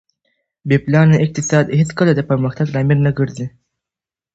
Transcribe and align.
بې 0.67 0.77
پلانه 0.85 1.15
اقتصاد 1.25 1.65
هېڅکله 1.79 2.11
د 2.15 2.21
پرمختګ 2.29 2.67
لامل 2.75 2.99
نه 3.05 3.11
ګرځي. 3.19 3.47